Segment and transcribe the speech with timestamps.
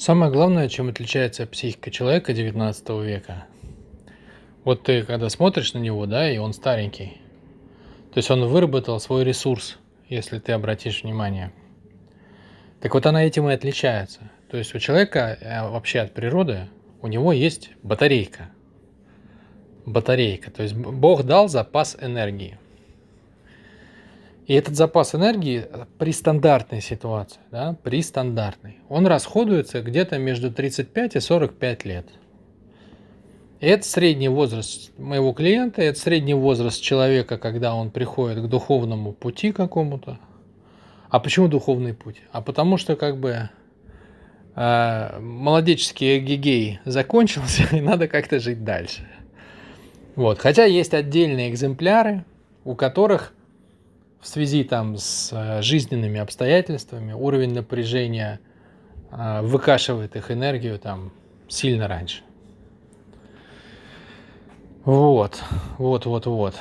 [0.00, 3.44] Самое главное, чем отличается психика человека 19 века.
[4.64, 7.18] Вот ты когда смотришь на него, да, и он старенький,
[8.10, 9.76] то есть он выработал свой ресурс,
[10.08, 11.52] если ты обратишь внимание.
[12.80, 14.30] Так вот она этим и отличается.
[14.50, 16.68] То есть у человека э, вообще от природы,
[17.02, 18.48] у него есть батарейка.
[19.84, 20.50] Батарейка.
[20.50, 22.58] То есть Бог дал запас энергии.
[24.50, 25.64] И этот запас энергии
[25.96, 32.08] при стандартной ситуации, да, при стандартной, он расходуется где-то между 35 и 45 лет.
[33.60, 39.12] И это средний возраст моего клиента, это средний возраст человека, когда он приходит к духовному
[39.12, 40.18] пути какому-то.
[41.10, 42.16] А почему духовный путь?
[42.32, 43.50] А потому что как бы
[44.56, 49.06] э, молодеческий эгегей закончился, и надо как-то жить дальше.
[50.16, 50.40] Вот.
[50.40, 52.24] Хотя есть отдельные экземпляры,
[52.64, 53.32] у которых
[54.20, 58.40] в связи там с э, жизненными обстоятельствами уровень напряжения
[59.10, 61.12] э, выкашивает их энергию там
[61.48, 62.22] сильно раньше.
[64.84, 65.42] Вот,
[65.78, 66.54] вот, вот, вот.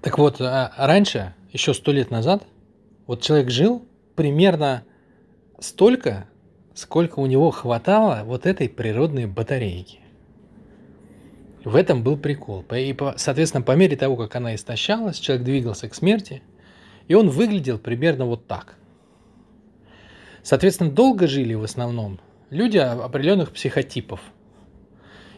[0.00, 2.44] Так вот, а раньше, еще сто лет назад,
[3.06, 3.84] вот человек жил
[4.16, 4.84] примерно
[5.58, 6.26] столько,
[6.74, 10.00] сколько у него хватало вот этой природной батарейки.
[11.64, 12.64] В этом был прикол.
[12.72, 16.42] И, соответственно, по мере того, как она истощалась, человек двигался к смерти,
[17.06, 18.76] и он выглядел примерно вот так.
[20.42, 22.18] Соответственно, долго жили в основном
[22.50, 24.20] люди определенных психотипов.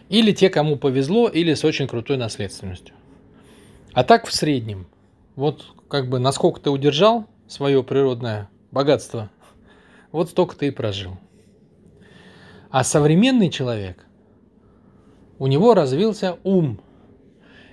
[0.08, 2.94] Или те, кому повезло, или с очень крутой наследственностью.
[3.92, 4.86] А так в среднем.
[5.36, 9.30] Вот как бы насколько ты удержал свое природное богатство,
[10.10, 11.18] вот столько ты и прожил.
[12.70, 14.06] А современный человек–
[15.38, 16.80] у него развился ум.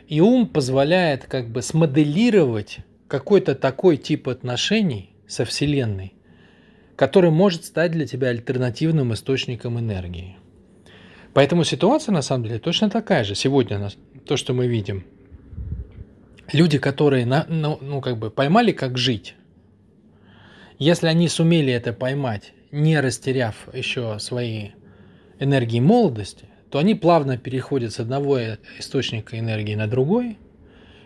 [0.08, 6.14] И ум позволяет как бы смоделировать какой-то такой тип отношений со Вселенной,
[6.96, 10.38] который может стать для тебя альтернативным источником энергии.
[11.34, 13.36] Поэтому ситуация на самом деле точно такая же.
[13.36, 13.90] Сегодня
[14.26, 15.06] то, что мы видим.
[16.52, 19.36] Люди, которые на, ну, ну, как бы поймали, как жить,
[20.82, 24.70] если они сумели это поймать, не растеряв еще свои
[25.40, 28.40] энергии молодости, то они плавно переходят с одного
[28.80, 30.38] источника энергии на другой,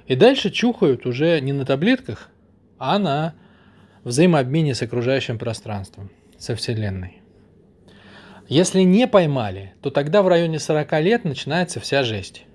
[0.06, 2.30] и дальше чухают уже не на таблетках,
[2.78, 3.34] а на
[4.04, 7.24] взаимообмене с окружающим пространством, со Вселенной.
[8.48, 12.46] Если не поймали, то тогда в районе 40 лет начинается вся жесть.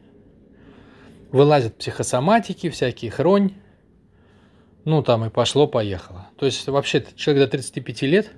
[1.33, 3.55] Вылазят психосоматики, всякие хронь,
[4.85, 6.29] ну там и пошло-поехало.
[6.39, 8.31] То есть вообще человек до 35 лет,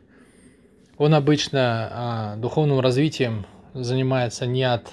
[0.96, 3.44] он обычно а, духовным развитием
[3.74, 4.92] занимается не от,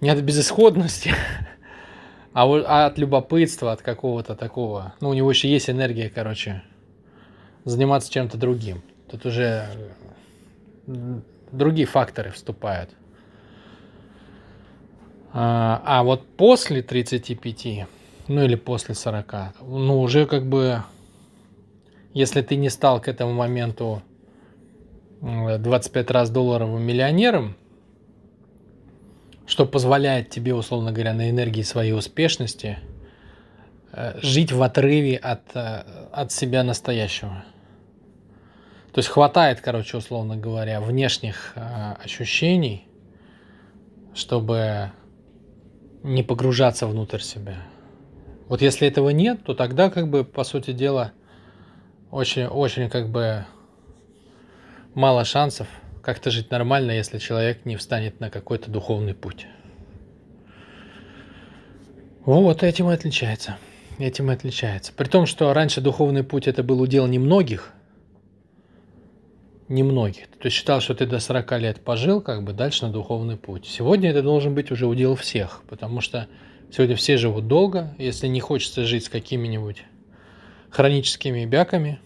[0.00, 1.12] не от безысходности,
[2.32, 4.94] а, а от любопытства, от какого-то такого.
[5.00, 6.62] Ну, у него еще есть энергия, короче,
[7.64, 8.82] заниматься чем-то другим.
[9.10, 9.68] Тут уже
[11.52, 12.90] другие факторы вступают.
[15.32, 17.86] А, а вот после 35,
[18.28, 20.82] ну или после 40, ну уже как бы,
[22.14, 24.02] если ты не стал к этому моменту
[25.20, 27.56] 25 раз долларовым миллионером,
[29.46, 32.78] что позволяет тебе, условно говоря, на энергии своей успешности
[33.92, 37.44] э, жить в отрыве от, э, от себя настоящего.
[38.92, 42.88] То есть хватает, короче, условно говоря, внешних э, ощущений,
[44.14, 44.90] чтобы
[46.02, 47.56] не погружаться внутрь себя.
[48.48, 51.12] Вот если этого нет, то тогда, как бы, по сути дела,
[52.10, 53.44] очень, очень, как бы,
[54.96, 55.68] мало шансов
[56.02, 59.46] как-то жить нормально, если человек не встанет на какой-то духовный путь.
[62.24, 63.58] Вот этим и отличается.
[63.98, 64.92] Этим и отличается.
[64.92, 67.72] При том, что раньше духовный путь это был удел немногих,
[69.68, 70.28] немногих.
[70.28, 73.66] То есть считал, что ты до 40 лет пожил, как бы дальше на духовный путь.
[73.66, 76.26] Сегодня это должен быть уже удел всех, потому что
[76.72, 77.94] сегодня все живут долго.
[77.98, 79.84] Если не хочется жить с какими-нибудь
[80.70, 82.00] хроническими бяками,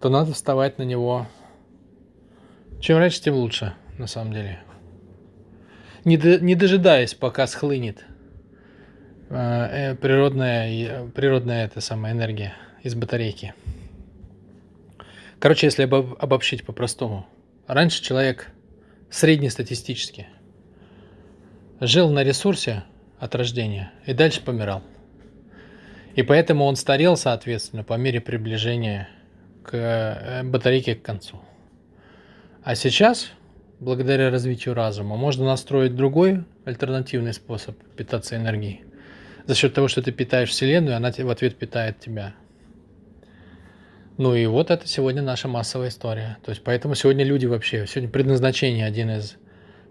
[0.00, 1.26] то надо вставать на него
[2.80, 4.60] чем раньше, тем лучше, на самом деле.
[6.04, 8.04] Не, до, не дожидаясь, пока схлынет
[9.30, 13.54] э, э природная, природная эта самая энергия из батарейки.
[15.38, 17.26] Короче, если обоб, обобщить по-простому.
[17.66, 18.50] Раньше человек
[19.10, 20.26] среднестатистически
[21.80, 22.84] жил на ресурсе
[23.18, 24.82] от рождения и дальше помирал.
[26.14, 29.08] И поэтому он старел, соответственно, по мере приближения
[29.62, 31.40] к э, батарейке к концу.
[32.68, 33.30] А сейчас,
[33.80, 38.82] благодаря развитию разума, можно настроить другой альтернативный способ питаться энергией.
[39.46, 42.34] За счет того, что ты питаешь Вселенную, она в ответ питает тебя.
[44.18, 46.36] Ну и вот это сегодня наша массовая история.
[46.44, 49.36] То есть поэтому сегодня люди вообще, сегодня предназначение один из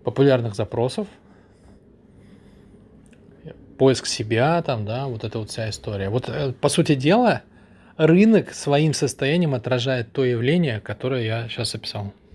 [0.03, 1.07] популярных запросов,
[3.79, 6.09] поиск себя, там, да, вот эта вот вся история.
[6.09, 7.41] Вот, э, по сути дела,
[7.97, 12.13] рынок своим состоянием отражает то явление, которое я сейчас описал.